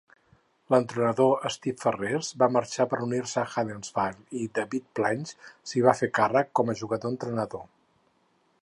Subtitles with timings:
[0.73, 6.13] L'entrenador Steve Ferres va marxar per unir-se a Huddersfield i David Plange s'hi va fer
[6.23, 7.67] càrrec com a jugador-entrenador.